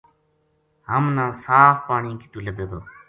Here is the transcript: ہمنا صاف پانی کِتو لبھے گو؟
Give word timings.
ہمنا 0.89 1.25
صاف 1.45 1.75
پانی 1.87 2.11
کِتو 2.21 2.39
لبھے 2.45 2.65
گو؟ 2.69 2.79